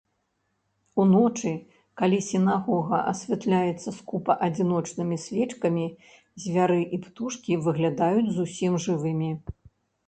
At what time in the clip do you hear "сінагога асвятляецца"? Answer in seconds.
2.29-3.89